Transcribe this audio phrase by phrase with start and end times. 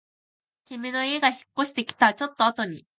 [0.65, 2.87] 君の家が引っ越してきたちょっとあとに